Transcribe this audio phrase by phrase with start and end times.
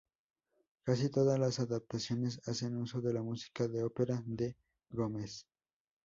[0.83, 4.55] Casi todas las adaptaciones hacen uso de la música de ópera de
[4.89, 5.45] Gomes.